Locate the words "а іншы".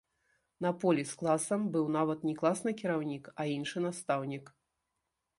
3.43-3.77